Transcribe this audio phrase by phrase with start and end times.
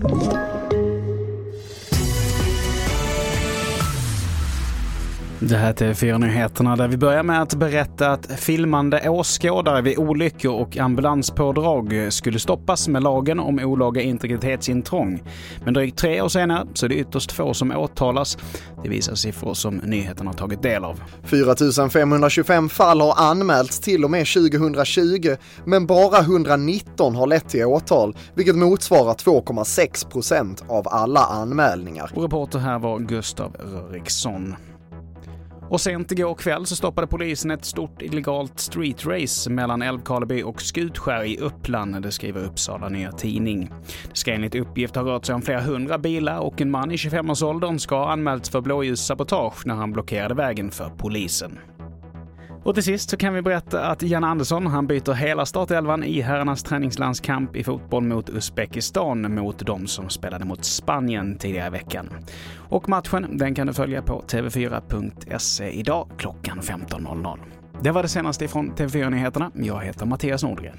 [0.00, 0.47] Thank you.
[5.40, 10.52] Det här är TV4-nyheterna där vi börjar med att berätta att filmande åskådare vid olyckor
[10.52, 15.22] och ambulanspådrag skulle stoppas med lagen om olaga integritetsintrång.
[15.64, 18.38] Men drygt tre år senare så är det ytterst få som åtalas.
[18.82, 21.00] Det visar siffror som nyheterna tagit del av.
[21.24, 27.64] 4 525 fall har anmälts till och med 2020, men bara 119 har lett till
[27.64, 32.10] åtal, vilket motsvarar 2,6 procent av alla anmälningar.
[32.14, 34.54] Och reporter här var Gustav Röriksson.
[35.70, 41.24] Och sent igår kväll så stoppade polisen ett stort illegalt streetrace mellan Älvkarleby och Skutskär
[41.24, 43.70] i Uppland, det skriver Uppsala Nya Tidning.
[44.08, 46.96] Det ska enligt uppgift ha rört sig om flera hundra bilar och en man i
[46.96, 51.58] 25-årsåldern ska ha anmälts för blåljussabotage när han blockerade vägen för polisen.
[52.68, 56.20] Och till sist så kan vi berätta att Jan Andersson han byter hela startelvan i
[56.20, 62.08] herrarnas träningslandskamp i fotboll mot Uzbekistan mot de som spelade mot Spanien tidigare i veckan.
[62.56, 67.38] Och matchen den kan du följa på tv4.se idag klockan 15.00.
[67.82, 69.50] Det var det senaste från TV4 Nyheterna.
[69.54, 70.78] Jag heter Mattias Nordgren.